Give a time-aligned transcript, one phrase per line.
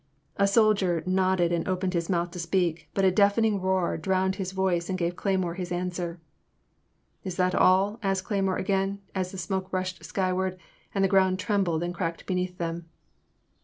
[0.37, 4.51] A soldier nodded and opened his mouth to speak, but a deafening roar drowned his
[4.51, 6.19] voice and gave Cleymore his answer.
[6.69, 9.77] '* Is that all?" asked Cleymore again, as the 2o8 In the Name of the
[9.77, 9.91] Most High.
[9.91, 10.57] smoke rushed sksrward,
[10.95, 12.89] and the ground trembled and cracked beneath them.